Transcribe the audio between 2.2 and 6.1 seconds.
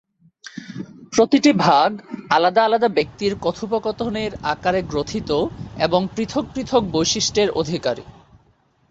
আলাদা আলাদা ব্যক্তির কথোপকথনের আকারে গ্রথিত এবং